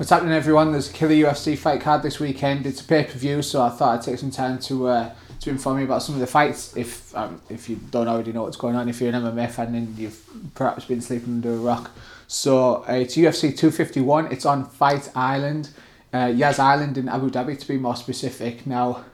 [0.00, 0.72] What's happening, everyone?
[0.72, 2.64] There's a killer UFC fight card this weekend.
[2.64, 5.50] It's a pay per view, so I thought I'd take some time to uh, to
[5.50, 6.74] inform you about some of the fights.
[6.74, 9.74] If um, if you don't already know what's going on, if you're an MMA fan
[9.74, 10.18] and you've
[10.54, 11.90] perhaps been sleeping under a rock,
[12.28, 14.32] so uh, it's UFC 251.
[14.32, 15.68] It's on Fight Island,
[16.14, 18.66] uh, Yas Island in Abu Dhabi, to be more specific.
[18.66, 19.04] Now,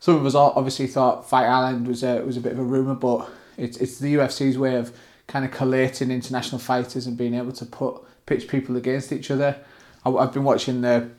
[0.00, 2.96] some of us obviously thought Fight Island was a was a bit of a rumor,
[2.96, 4.92] but it's it's the UFC's way of
[5.28, 9.58] kind of collating international fighters and being able to put pitch people against each other.
[10.04, 11.10] I've been watching the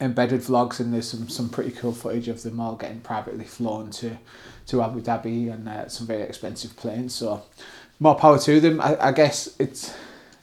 [0.00, 3.90] embedded vlogs and there's some, some pretty cool footage of them all getting privately flown
[3.90, 4.18] to,
[4.66, 7.14] to Abu Dhabi and uh, some very expensive planes.
[7.14, 7.42] So
[7.98, 8.80] more power to them.
[8.80, 9.94] I, I guess it's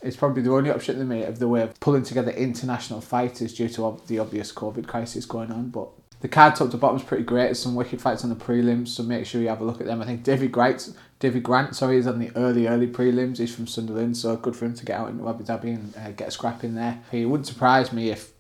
[0.02, 3.02] it's probably the only option at the minute of the way of pulling together international
[3.02, 5.70] fighters due to the obvious COVID crisis going on.
[5.70, 5.90] But
[6.25, 7.43] the card top to bottom is pretty great.
[7.43, 9.85] There's some wicked fights on the prelims, so make sure you have a look at
[9.85, 10.02] them.
[10.02, 13.38] I think David Grant, David Grant, sorry, is on the early early prelims.
[13.38, 16.09] He's from Sunderland, so good for him to get out into Abu Dhabi and uh,
[16.13, 16.99] get a scrap in there.
[17.11, 18.31] It wouldn't surprise me if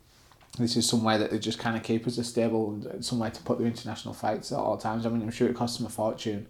[0.57, 3.41] this is somewhere that they just kind of keep as a stable and somewhere to
[3.43, 5.05] put their international fights at all times.
[5.05, 6.47] I mean, I'm sure it costs them a fortune,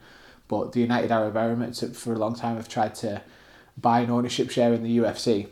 [0.48, 3.22] but the United Arab Emirates for a long time have tried to
[3.78, 5.50] buy an ownership share in the UFC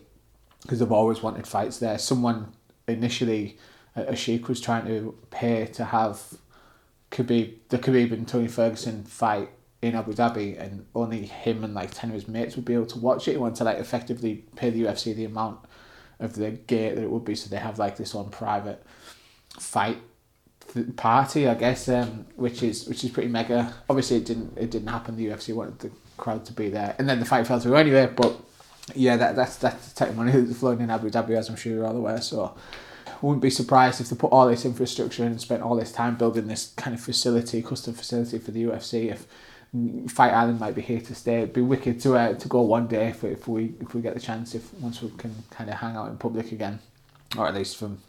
[0.61, 1.98] because they've always wanted fights there.
[1.98, 2.54] Someone
[2.88, 3.58] initially,
[3.95, 6.22] a sheikh was trying to pay to have
[7.11, 9.49] Khabib, the Khabib and Tony Ferguson fight
[9.81, 12.88] in Abu Dhabi, and only him and like ten of his mates would be able
[12.88, 13.33] to watch it.
[13.33, 15.59] He wanted to like effectively pay the UFC the amount
[16.19, 18.83] of the gate that it would be, so they have like this on private
[19.59, 19.99] fight
[20.95, 23.73] party, I guess, um, which is which is pretty mega.
[23.89, 25.16] Obviously, it didn't it didn't happen.
[25.16, 28.08] The UFC wanted the crowd to be there, and then the fight fell through anyway.
[28.08, 28.38] But
[28.95, 31.55] yeah, that that's that's the type of money that's flowing in Abu Dhabi, as I'm
[31.55, 32.21] sure you're all aware.
[32.21, 32.55] So
[33.28, 36.16] wouldn't be surprised if they put all this infrastructure in and spent all this time
[36.16, 39.12] building this kind of facility, custom facility for the UFC.
[39.12, 39.28] If
[40.12, 42.88] Fight Island might be here to stay, it'd be wicked to uh, to go one
[42.88, 44.54] day if, if we if we get the chance.
[44.54, 46.80] If once we can kind of hang out in public again,
[47.38, 48.00] or at least from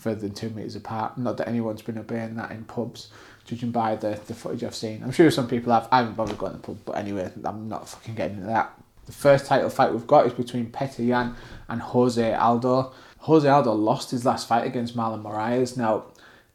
[0.00, 1.18] further than two meters apart.
[1.18, 3.10] Not that anyone's been obeying that in pubs,
[3.44, 5.02] judging by the, the footage I've seen.
[5.02, 5.88] I'm sure some people have.
[5.92, 8.79] I haven't bothered going to the pub, but anyway, I'm not fucking getting into that.
[9.06, 11.34] The first title fight we've got is between Petr Yan
[11.68, 12.92] and Jose Aldo.
[13.18, 15.76] Jose Aldo lost his last fight against Marlon Moraes.
[15.76, 16.04] Now,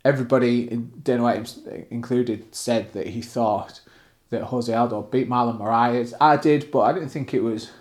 [0.04, 0.68] everybody,
[1.04, 1.58] Dana White
[1.90, 3.82] included, said that he thought
[4.30, 6.14] that Jose Aldo beat Marlon Moraes.
[6.20, 7.72] I did, but I didn't think it was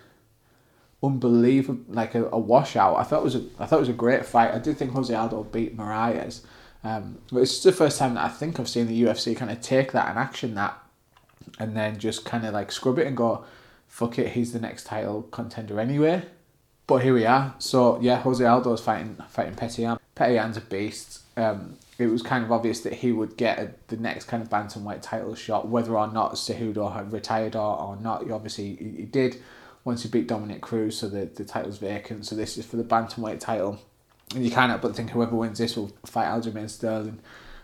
[1.02, 2.96] unbelievable, like a, a washout.
[2.96, 4.52] I thought it was a, I thought it was a great fight.
[4.52, 6.40] I did think Jose Aldo beat Moraes.
[6.82, 9.60] Um, but it's the first time that I think I've seen the UFC kind of
[9.60, 10.78] take that and action that,
[11.58, 13.44] and then just kind of like scrub it and go,
[13.94, 16.20] fuck it, he's the next title contender anyway.
[16.88, 17.54] But here we are.
[17.60, 19.54] So yeah, Jose Aldo's fighting fighting.
[19.54, 21.20] Petr Yan's a beast.
[21.36, 24.50] Um, it was kind of obvious that he would get a, the next kind of
[24.50, 28.24] bantamweight title shot, whether or not Cejudo had retired or, or not.
[28.24, 29.40] He obviously he, he did
[29.84, 32.26] once he beat Dominick Cruz, so the, the title's vacant.
[32.26, 33.78] So this is for the bantamweight title.
[34.34, 37.20] And you cannot but think whoever wins this will fight Aljamain Sterling.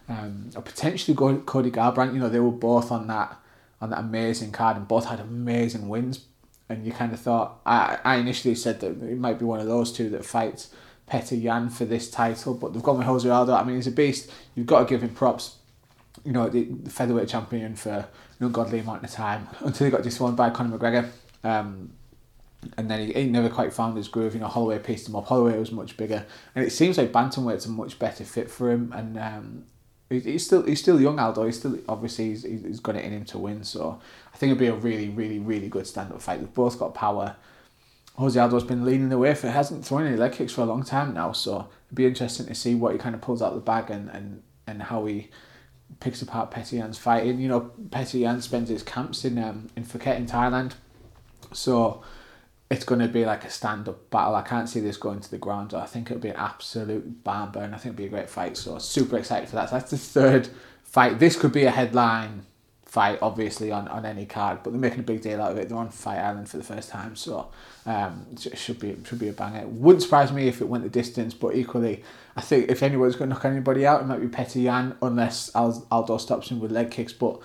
[0.08, 2.14] Um, or potentially Cody Garbrandt.
[2.14, 3.36] You know, they were both on that
[3.80, 6.26] on that amazing card and both had amazing wins.
[6.68, 9.66] And you kind of thought, I, I initially said that it might be one of
[9.66, 10.72] those two that fights
[11.08, 13.52] Petr Yan for this title, but they've gone with Jose Aldo.
[13.52, 14.30] I mean, he's a beast.
[14.54, 15.56] You've got to give him props.
[16.24, 20.02] You know, the, the featherweight champion for an ungodly amount of time until he got
[20.02, 21.08] disarmed by Conor McGregor.
[21.42, 21.92] Um,
[22.76, 24.34] and then he, he never quite found his groove.
[24.34, 25.26] You know, Holloway pieced him up.
[25.26, 28.92] Holloway was much bigger, and it seems like bantamweight's a much better fit for him.
[28.94, 29.64] And um,
[30.10, 31.47] he's still he's still young, Aldo.
[31.47, 33.65] He's still obviously he's, he's got it in him to win.
[33.65, 34.00] So
[34.34, 36.41] I think it'll be a really really really good stand up fight.
[36.41, 37.37] They've both got power.
[38.16, 40.82] Jose Aldo's been leading the way for hasn't thrown any leg kicks for a long
[40.82, 43.54] time now, so it'd be interesting to see what he kind of pulls out of
[43.54, 45.31] the bag and, and, and how he
[46.00, 47.41] picks apart Petr Yan's fighting.
[47.41, 50.72] You know, Petr Yan spends his camps in um, in Phuket in Thailand,
[51.53, 52.03] so
[52.70, 54.36] it's going to be like a stand up battle.
[54.36, 55.75] I can't see this going to the ground.
[55.75, 57.75] I think it'll be an absolute barn burn.
[57.75, 58.56] I think it'll be a great fight.
[58.56, 59.70] So super excited for that.
[59.70, 60.48] So that's the third
[60.84, 61.19] fight.
[61.19, 62.47] This could be a headline
[62.84, 65.69] fight, obviously, on, on any card, but they're making a big deal out of it.
[65.69, 67.50] They're on Fight Island for the first time, so
[67.86, 69.60] um, it should be should be a banger.
[69.60, 72.03] It wouldn't surprise me if it went the distance, but equally,
[72.36, 75.50] I think if anyone's going to knock anybody out, it might be Petr Yan, unless
[75.54, 77.12] Aldo stops him with leg kicks.
[77.12, 77.41] But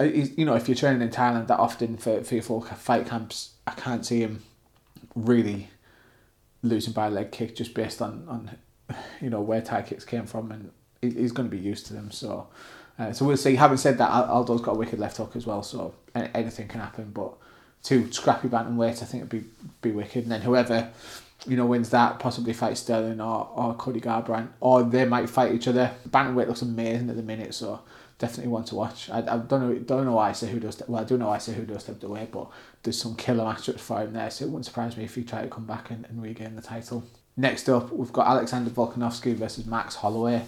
[0.00, 3.06] uh, you know, if you're training in Thailand that often for, for your full fight
[3.06, 4.42] camps, I can't see him
[5.26, 5.70] really
[6.62, 8.58] losing by a leg kick just based on on
[9.20, 10.70] you know where Thai kicks came from, and
[11.00, 12.10] he's going to be used to them.
[12.10, 12.48] So.
[13.00, 13.54] Uh, so we'll see.
[13.54, 17.12] Having said that, Aldo's got a wicked left hook as well, so anything can happen.
[17.14, 17.32] But
[17.84, 19.44] two scrappy bantamweight, I think it'd be
[19.80, 20.24] be wicked.
[20.24, 20.90] And then whoever
[21.46, 25.54] you know wins that possibly fight Sterling or, or Cody Garbrandt, or they might fight
[25.54, 25.92] each other.
[26.08, 27.80] Bantamweight looks amazing at the minute, so
[28.18, 29.08] definitely want to watch.
[29.10, 32.04] I, I don't know don't know why Cejudo's well I do know why Cejudo's stepped
[32.04, 32.48] away, but
[32.82, 35.42] there's some killer matchups for him there, so it wouldn't surprise me if he tried
[35.42, 37.04] to come back and, and regain the title.
[37.36, 40.44] Next up, we've got Alexander Volkanovski versus Max Holloway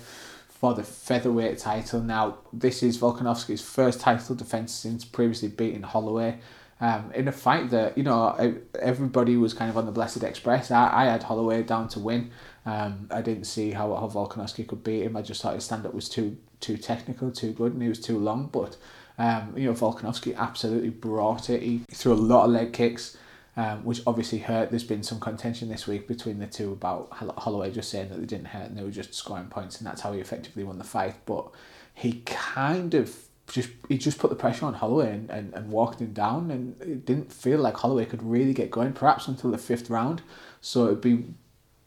[0.49, 2.01] for the featherweight title.
[2.01, 6.41] Now, this is Volkanovski's first title defense since previously beating Holloway.
[6.83, 8.35] Um, in a fight that you know
[8.81, 10.71] everybody was kind of on the Blessed Express.
[10.71, 12.31] I, I had Holloway down to win.
[12.67, 15.17] Um, I didn't see how, how Volkanovski could beat him.
[15.17, 18.01] I just thought his stand up was too too technical, too good, and he was
[18.01, 18.49] too long.
[18.53, 18.77] But
[19.19, 21.63] um, you know Volkanovski absolutely brought it.
[21.63, 23.17] He threw a lot of leg kicks
[23.57, 24.71] um, which obviously hurt.
[24.71, 28.27] There's been some contention this week between the two about Holloway just saying that they
[28.27, 30.85] didn't hurt and they were just scoring points, and that's how he effectively won the
[30.85, 31.15] fight.
[31.27, 31.51] But
[31.93, 33.15] he kind of
[33.49, 36.81] just he just put the pressure on Holloway and, and, and walked him down, and
[36.81, 40.23] it didn't feel like Holloway could really get going, perhaps until the fifth round.
[40.61, 41.25] So it'd be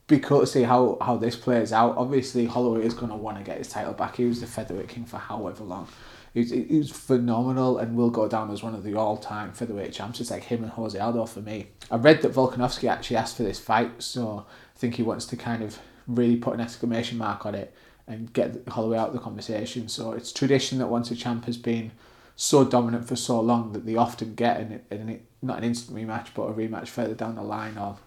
[0.08, 1.96] be cool to see how, how this plays out.
[1.98, 4.18] Obviously, Holloway is going to want to get his title back.
[4.18, 5.88] He was the featherweight king for however long.
[6.34, 10.20] He's, he's phenomenal and will go down as one of the all-time featherweight champs.
[10.20, 11.68] It's like him and Jose Aldo for me.
[11.92, 14.46] I read that Volkanovski actually asked for this fight, so
[14.76, 17.74] I think he wants to kind of really put an exclamation mark on it
[18.08, 19.88] and get Holloway out of the conversation.
[19.88, 21.92] So it's tradition that once a champ has been
[22.36, 26.30] so dominant for so long that they often get an, an not an instant rematch
[26.34, 27.98] but a rematch further down the line or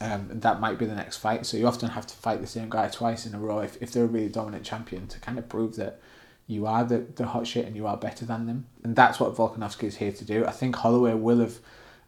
[0.00, 1.46] um, that might be the next fight.
[1.46, 3.92] So you often have to fight the same guy twice in a row if, if
[3.92, 6.00] they're a really dominant champion to kind of prove that
[6.46, 8.66] you are the, the hot shit and you are better than them.
[8.84, 10.44] And that's what Volkanovski is here to do.
[10.44, 11.58] I think Holloway will have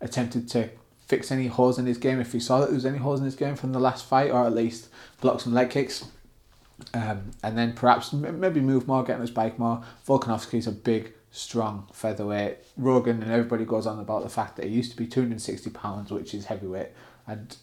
[0.00, 0.70] attempted to
[1.06, 3.24] fix any holes in his game if he saw that there was any holes in
[3.24, 4.88] his game from the last fight, or at least
[5.20, 6.06] block some leg kicks.
[6.94, 9.82] Um, and then perhaps maybe move more, get on his bike more.
[10.06, 12.58] Volkanovski's a big, strong featherweight.
[12.76, 16.12] Rogan and everybody goes on about the fact that he used to be 260 pounds,
[16.12, 16.90] which is heavyweight,
[17.26, 17.56] and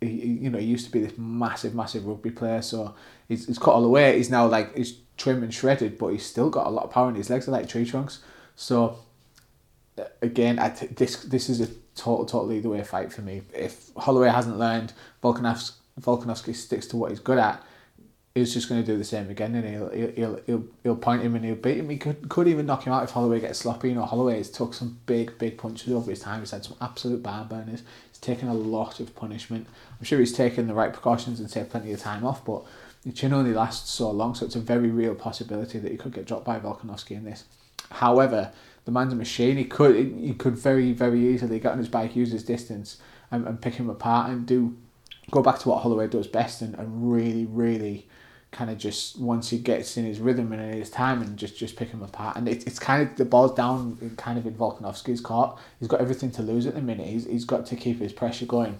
[0.00, 2.62] he, you know, he used to be this massive, massive rugby player.
[2.62, 2.94] So
[3.28, 4.16] he's, he's cut all the weight.
[4.16, 7.08] He's now like he's trim and shredded, but he's still got a lot of power,
[7.08, 8.20] in his legs are like tree trunks.
[8.54, 8.98] So
[9.98, 13.42] uh, again, I th- this this is a total totally the way fight for me.
[13.54, 17.62] If Holloway hasn't learned, Volkanovski, Volkanovski sticks to what he's good at.
[18.34, 21.34] He's just going to do the same again, and he'll he'll he'll, he'll point him
[21.36, 21.88] and he'll beat him.
[21.88, 23.88] He could could even knock him out if Holloway gets sloppy.
[23.88, 26.40] You know, Holloway has took some big big punches over his time.
[26.40, 27.82] He's had some absolute barn burners.
[28.26, 29.68] Taken a lot of punishment.
[29.96, 32.64] I'm sure he's taken the right precautions and saved plenty of time off, but
[33.04, 36.12] the chin only lasts so long, so it's a very real possibility that he could
[36.12, 37.44] get dropped by Volkanovski in this.
[37.88, 38.50] However,
[38.84, 39.58] the man's a machine.
[39.58, 42.96] He could he could very very easily get on his bike, use his distance,
[43.30, 44.76] and, and pick him apart and do
[45.30, 48.08] go back to what Holloway does best and, and really really
[48.56, 51.58] kind of just once he gets in his rhythm and in his time and just
[51.58, 54.54] just pick him apart and it, it's kind of the ball's down kind of in
[54.54, 55.58] Volkanovski's court.
[55.78, 57.06] He's got everything to lose at the minute.
[57.06, 58.78] He's he's got to keep his pressure going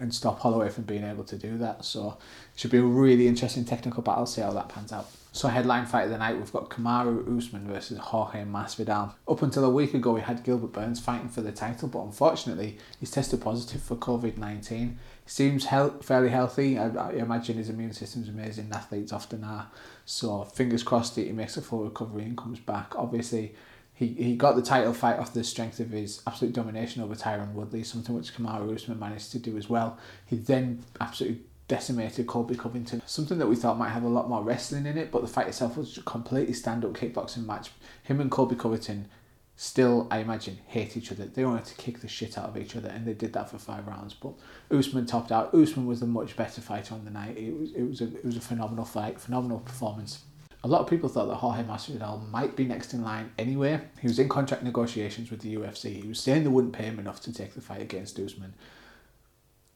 [0.00, 1.84] and stop Holloway from being able to do that.
[1.84, 2.18] So
[2.52, 4.26] it should be a really interesting technical battle.
[4.26, 5.08] See how that pans out.
[5.30, 9.14] So headline fight of the night, we've got Kamaru Usman versus Jorge Masvidal.
[9.26, 12.78] Up until a week ago, we had Gilbert Burns fighting for the title, but unfortunately,
[13.00, 14.98] he's tested positive for COVID nineteen.
[15.24, 16.78] He seems fairly healthy.
[16.78, 18.70] I, I imagine his immune system's amazing.
[18.72, 19.70] Athletes often are.
[20.04, 22.94] So fingers crossed that he makes a full recovery and comes back.
[22.96, 23.54] Obviously
[23.94, 27.52] he, he got the title fight off the strength of his absolute domination over Tyron
[27.52, 29.98] Woodley, something which Kamaru Usman managed to do as well.
[30.26, 34.42] He then absolutely decimated Colby Covington, something that we thought might have a lot more
[34.42, 37.70] wrestling in it, but the fight itself was a completely stand-up kickboxing match.
[38.02, 39.08] Him and Colby Covington
[39.56, 41.26] still, I imagine, hate each other.
[41.26, 43.58] They wanted to kick the shit out of each other, and they did that for
[43.58, 44.14] five rounds.
[44.14, 44.32] But
[44.70, 45.54] Usman topped out.
[45.54, 47.36] Usman was the much better fighter on the night.
[47.36, 50.24] It was it was a it was a phenomenal fight, phenomenal performance.
[50.64, 53.82] A lot of people thought that Jorge Masvidal might be next in line anyway.
[54.00, 56.00] He was in contract negotiations with the UFC.
[56.02, 58.54] He was saying they wouldn't pay him enough to take the fight against Usman.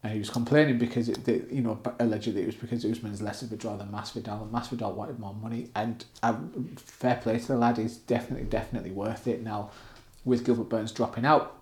[0.03, 3.43] And he was complaining because, it, the, you know, allegedly it was because Usman's less
[3.43, 5.71] of a draw than Masvidal, and Masvidal wanted more money.
[5.75, 6.37] And uh,
[6.77, 9.43] fair play to the lad, he's definitely, definitely worth it.
[9.43, 9.71] Now,
[10.25, 11.57] with Gilbert Burns dropping out,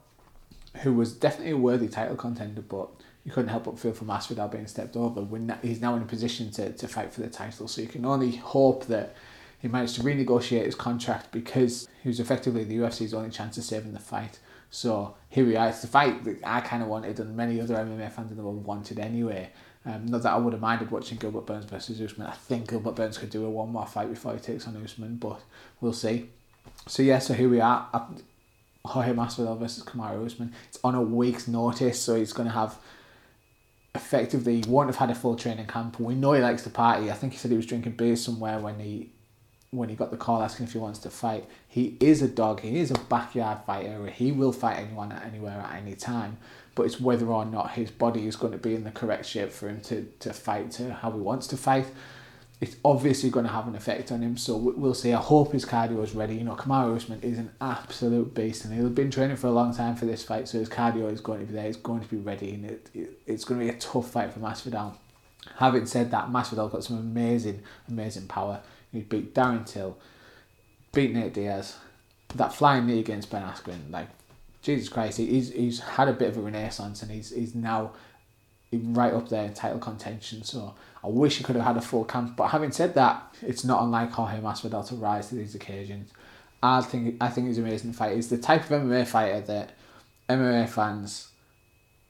[0.82, 2.90] who was definitely a worthy title contender, but
[3.24, 5.22] you couldn't help but feel for Masvidal being stepped over.
[5.22, 8.04] When he's now in a position to, to fight for the title, so you can
[8.04, 9.16] only hope that
[9.58, 13.64] he managed to renegotiate his contract because he was effectively the UFC's only chance of
[13.64, 14.38] saving the fight.
[14.70, 15.68] So here we are.
[15.68, 18.42] It's the fight that I kind of wanted, and many other MMA fans in the
[18.42, 19.50] world wanted anyway.
[19.85, 22.26] Um, not that I would have minded watching Gilbert Burns versus Usman.
[22.26, 25.16] I think Gilbert Burns could do a one more fight before he takes on Usman,
[25.16, 25.40] but
[25.80, 26.30] we'll see.
[26.88, 27.88] So yeah, so here we are.
[28.85, 30.52] Jorge Masvidal versus Kamaru Usman.
[30.68, 32.76] It's on a week's notice, so he's going to have
[33.94, 35.99] effectively won't have had a full training camp.
[35.99, 37.11] We know he likes to party.
[37.11, 39.11] I think he said he was drinking beer somewhere when he
[39.76, 41.49] when he got the call asking if he wants to fight.
[41.68, 42.61] He is a dog.
[42.61, 44.06] He is a backyard fighter.
[44.06, 46.38] He will fight anyone at anywhere at any time.
[46.75, 49.50] But it's whether or not his body is going to be in the correct shape
[49.50, 51.87] for him to, to fight to how he wants to fight
[52.61, 54.37] it's obviously going to have an effect on him.
[54.37, 55.12] So we'll see.
[55.12, 56.37] I hope his cardio is ready.
[56.37, 59.75] You know, Kamaru Usman is an absolute beast, and he's been training for a long
[59.75, 60.49] time for this fight.
[60.49, 61.66] So his cardio is going to be there.
[61.66, 64.33] It's going to be ready, and it, it it's going to be a tough fight
[64.33, 64.95] for Masvidal.
[65.56, 68.61] Having said that, Masvidal got some amazing, amazing power.
[68.92, 69.98] He beat Darren Till,
[70.92, 71.76] beat Nate Diaz,
[72.34, 74.08] that flying knee against Ben Askren, like
[74.62, 77.92] Jesus Christ, he's he's had a bit of a renaissance and he's he's now
[78.72, 80.42] right up there in title contention.
[80.42, 80.74] So
[81.04, 82.36] I wish he could have had a full camp.
[82.36, 86.10] But having said that, it's not unlike Jorge Masvidal to rise to these occasions.
[86.62, 88.16] I think I think he's an amazing fighter.
[88.16, 89.76] He's the type of MMA fighter that
[90.28, 91.28] MMA fans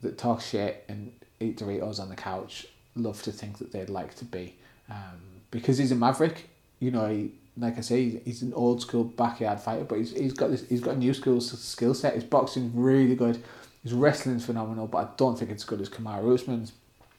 [0.00, 4.14] that talk shit and eat Doritos on the couch love to think that they'd like
[4.16, 4.56] to be.
[4.88, 9.04] Um, because he's a maverick, you know, he, like I say, he's an old school
[9.04, 12.14] backyard fighter, but he's, he's got this, he's got a new school skill set.
[12.14, 13.42] His boxing's really good.
[13.82, 16.72] His wrestling's phenomenal, but I don't think it's good as Kamaru Usman's.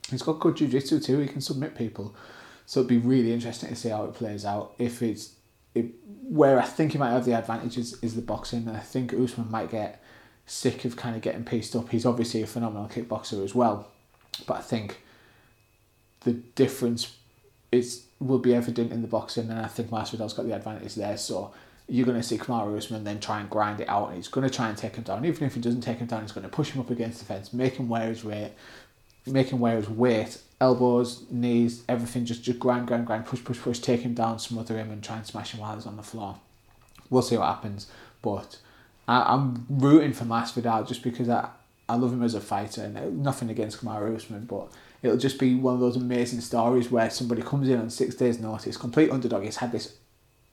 [0.10, 1.20] He's got good jiu-jitsu too.
[1.20, 2.16] He can submit people,
[2.66, 4.74] so it'd be really interesting to see how it plays out.
[4.78, 5.34] If it's
[5.74, 5.86] if,
[6.24, 8.68] where I think he might have the advantage is, is the boxing.
[8.68, 10.04] I think Usman might get
[10.46, 11.90] sick of kind of getting pieced up.
[11.90, 13.88] He's obviously a phenomenal kickboxer as well,
[14.46, 15.02] but I think
[16.22, 17.16] the difference
[17.72, 21.18] is will be evident in the boxing, and I think Masvidal's got the advantage there.
[21.18, 21.54] So
[21.88, 24.48] you're going to see Kamaru Usman then try and grind it out, and he's going
[24.48, 25.24] to try and take him down.
[25.26, 27.26] Even if he doesn't take him down, he's going to push him up against the
[27.26, 28.52] fence, make him wear his weight,
[29.26, 32.26] make him wear his weight, elbows, knees, everything.
[32.26, 35.18] Just just grind, grind, grind, push, push, push, take him down, smother him, and try
[35.18, 36.38] and smash him while he's on the floor.
[37.10, 37.88] We'll see what happens,
[38.22, 38.60] but
[39.08, 41.50] I, I'm rooting for Masvidal just because I
[41.90, 44.68] I love him as a fighter, and uh, nothing against Kamaru Usman, but
[45.02, 48.40] it'll just be one of those amazing stories where somebody comes in on six days'
[48.40, 49.44] notice, complete underdog.
[49.44, 49.98] He's had this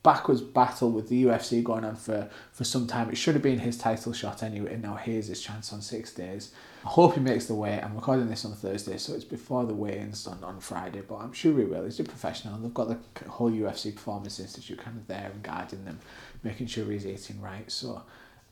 [0.05, 3.11] backwards battle with the UFC going on for, for some time.
[3.11, 6.13] It should have been his title shot anyway, and now here's his chance on six
[6.13, 6.53] days.
[6.85, 7.81] I hope he makes the weight.
[7.81, 11.33] I'm recording this on Thursday, so it's before the weigh-ins on, on Friday, but I'm
[11.33, 11.85] sure he will.
[11.85, 12.59] He's a professional.
[12.59, 15.99] They've got the whole UFC Performance Institute kind of there and guiding them,
[16.43, 17.73] making sure he's eating right.
[17.73, 18.03] So,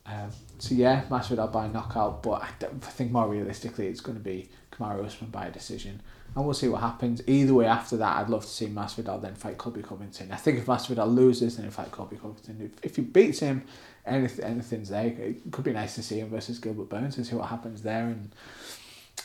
[0.07, 4.23] um, so yeah, Masvidal by knockout, but I, I think more realistically, it's going to
[4.23, 6.01] be Kamaru Usman by a decision
[6.35, 7.21] and we'll see what happens.
[7.27, 10.31] Either way, after that, I'd love to see Masvidal then fight Colby Covington.
[10.31, 12.71] I think if Masvidal loses, then fight Colby Covington.
[12.73, 13.63] If, if he beats him,
[14.05, 15.05] anything, anything's there.
[15.05, 18.05] It could be nice to see him versus Gilbert Burns and see what happens there.
[18.05, 18.31] And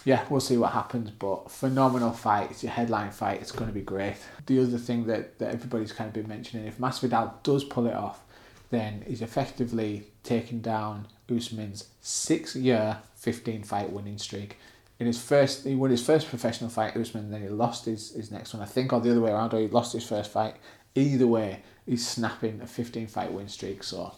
[0.04, 1.10] yeah, we'll see what happens.
[1.10, 2.50] But phenomenal fight.
[2.50, 3.40] It's your headline fight.
[3.40, 4.16] It's going to be great.
[4.44, 7.94] The other thing that, that everybody's kind of been mentioning, if Masvidal does pull it
[7.94, 8.20] off,
[8.68, 14.58] then he's effectively taking down Usman's six-year, 15-fight winning streak
[15.00, 18.10] in his first, he won his first professional fight, Usman, and then he lost his,
[18.12, 18.62] his next one.
[18.62, 20.56] I think, or the other way around, or he lost his first fight.
[20.94, 24.14] Either way, he's snapping a 15 fight win streak, so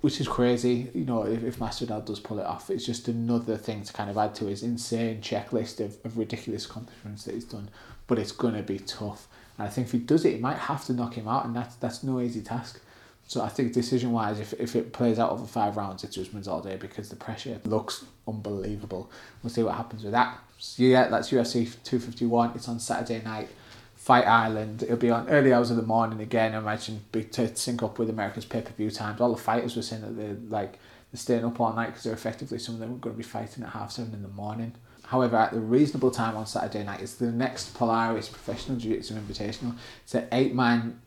[0.00, 0.90] which is crazy.
[0.94, 4.08] You know, if, if Masvidal does pull it off, it's just another thing to kind
[4.08, 7.68] of add to his insane checklist of, of ridiculous accomplishments that he's done.
[8.06, 9.28] But it's going to be tough.
[9.58, 11.54] And I think if he does it, he might have to knock him out, and
[11.54, 12.80] that's, that's no easy task.
[13.28, 16.48] So I think decision wise, if, if it plays out over five rounds, it's Usman's
[16.48, 19.10] all day because the pressure looks unbelievable.
[19.42, 20.38] We'll see what happens with that.
[20.56, 22.52] So yeah, that's UFC 251.
[22.54, 23.50] It's on Saturday night.
[23.96, 24.82] Fight Island.
[24.82, 26.54] It'll be on early hours of the morning again.
[26.54, 29.20] I imagine to sync up with America's pay per view times.
[29.20, 30.78] All the fighters were saying that they're like
[31.12, 33.22] they're staying up all night because they're effectively some of them are going to be
[33.22, 34.72] fighting at half seven in the morning.
[35.04, 39.74] However, at the reasonable time on Saturday night is the next Polaris Professional Jiu-Jitsu Invitational.
[40.04, 41.00] It's an eight-man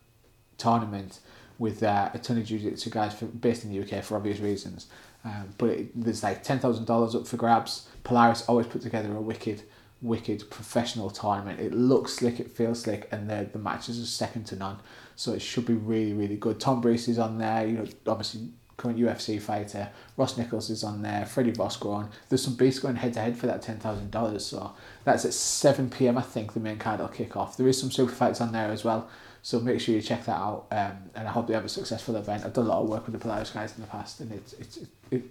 [0.59, 1.19] tournament
[1.61, 4.87] with uh, a ton of jiu-jitsu guys for, based in the UK for obvious reasons.
[5.23, 7.87] Um, but it, there's like ten thousand dollars up for grabs.
[8.03, 9.61] Polaris always put together a wicked,
[10.01, 11.59] wicked professional tournament.
[11.59, 14.79] It looks slick, it feels slick, and the the matches are second to none.
[15.15, 16.59] So it should be really, really good.
[16.59, 17.67] Tom Breese is on there.
[17.67, 19.89] You know, obviously current UFC fighter.
[20.17, 21.27] Ross Nicholls is on there.
[21.27, 22.09] Freddie Bosco on.
[22.27, 24.47] There's some beasts going head to head for that ten thousand dollars.
[24.47, 26.17] So that's at seven pm.
[26.17, 27.55] I think the main card will kick off.
[27.55, 29.07] There is some super fights on there as well.
[29.43, 30.67] So make sure you check that out.
[30.71, 32.45] Um, and I hope they have a successful event.
[32.45, 34.53] I've done a lot of work with the Polaris guys in the past, and it's
[34.53, 34.79] it's
[35.09, 35.23] it,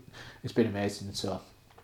[0.43, 1.12] it's been amazing.
[1.12, 1.40] So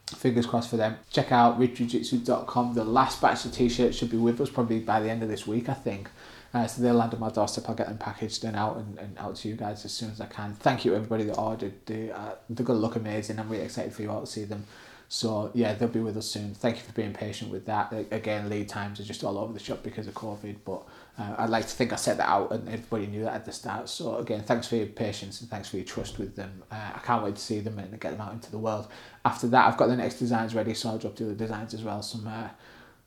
[0.07, 0.97] fingers crossed for them.
[1.11, 2.75] Check out ridgejujitsu.com.
[2.75, 5.47] The last batch of t-shirts should be with us probably by the end of this
[5.47, 6.09] week, I think.
[6.55, 7.69] Uh, so they'll land on my doorstep.
[7.69, 10.21] I'll get them packaged and out and, and out to you guys as soon as
[10.21, 10.55] I can.
[10.55, 11.75] Thank you everybody that ordered.
[11.87, 13.39] They, uh, they're going to look amazing.
[13.39, 14.65] I'm really excited for you all to see them.
[15.09, 16.55] So yeah, they'll be with us soon.
[16.55, 17.93] Thank you for being patient with that.
[18.11, 20.83] Again, lead times are just all over the shop because of COVID, but
[21.19, 23.53] uh, I'd like to think I set that out and everybody knew that at the
[23.53, 23.89] start.
[23.89, 26.63] So again, thanks for your patience and thanks for your trust with them.
[26.71, 28.89] Uh, I can't wait to see them and get them out into the world.
[29.25, 31.83] After that, I've got the next designs ready, so I'll drop the other designs as
[31.83, 32.03] well.
[32.03, 32.49] Some uh,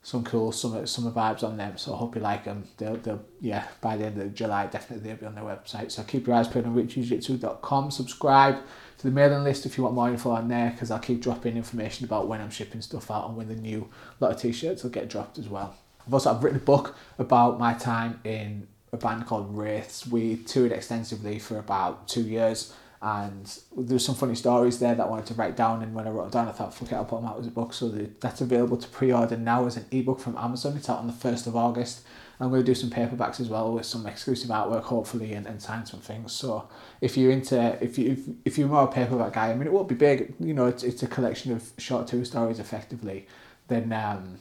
[0.01, 1.77] some cool summer summer vibes on them.
[1.77, 2.63] So I hope you like them.
[2.77, 5.91] They'll they'll yeah by the end of July definitely they'll be on their website.
[5.91, 7.91] So keep your eyes peeled on ridgejujitsu.com.
[7.91, 8.57] Subscribe
[8.97, 11.57] to the mailing list if you want more info on there because I'll keep dropping
[11.57, 13.89] information about when I'm shipping stuff out and when the new
[14.19, 15.75] lot of t-shirts will get dropped as well.
[16.09, 20.07] I've also I've written a book about my time in a band called Wraiths.
[20.07, 25.07] We toured extensively for about two years and there's some funny stories there that I
[25.07, 27.05] wanted to write down and when I wrote it down I thought fuck it I'll
[27.05, 29.85] put them out as a book so the, that's available to pre-order now as an
[29.91, 30.77] ebook from Amazon.
[30.77, 32.01] It's out on the 1st of August.
[32.39, 35.61] I'm going to do some paperbacks as well with some exclusive artwork hopefully and, and
[35.61, 36.33] sign some things.
[36.33, 36.67] So
[37.01, 39.73] if you're into if you if, if you're more a paperback guy I mean it
[39.73, 43.27] won't be big you know it's, it's a collection of short two stories effectively
[43.67, 44.39] then um,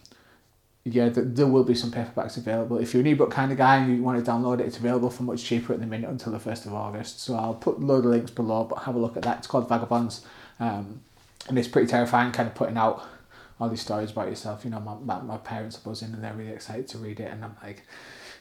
[0.95, 2.79] yeah, there will be some paperbacks available.
[2.79, 5.11] If you're an ebook kind of guy and you want to download it, it's available
[5.11, 7.21] for much cheaper at the minute until the 1st of August.
[7.21, 9.39] So I'll put a load of links below, but have a look at that.
[9.39, 10.25] It's called Vagabonds.
[10.61, 11.01] Um,
[11.49, 13.05] and it's pretty terrifying, kind of putting out
[13.61, 14.65] all these stories about yourself.
[14.65, 17.31] You know, my, my, my parents are buzzing and they're really excited to read it.
[17.33, 17.85] And I'm like,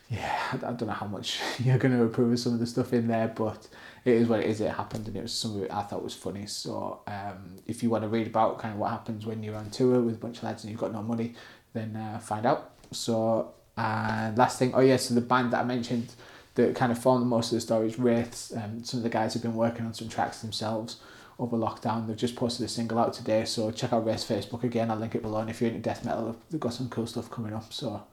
[0.10, 2.68] yeah, I, I don't know how much you're going to approve of some of the
[2.68, 3.68] stuff in there, but
[4.06, 4.62] it is what it is.
[4.62, 6.46] It happened, and it was something I thought was funny.
[6.46, 9.70] So um, if you want to read about kind of what happens when you're on
[9.70, 11.36] tour with a bunch of lads and you've got no money,
[11.78, 12.72] then uh, find out.
[12.92, 16.14] So and last thing, oh yeah, so the band that I mentioned
[16.56, 18.52] that kind of formed most of the stories, Wraiths.
[18.56, 20.98] Um, some of the guys have been working on some tracks themselves
[21.38, 22.08] over lockdown.
[22.08, 24.90] They've just posted a single out today, so check out Wraiths Facebook again.
[24.90, 25.40] I'll link it below.
[25.40, 27.72] And if you're into death metal, they've got some cool stuff coming up.
[27.72, 28.04] So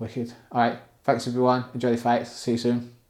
[0.00, 0.32] wicked.
[0.50, 1.64] All right, thanks everyone.
[1.72, 2.32] Enjoy the fights.
[2.32, 3.01] See you soon.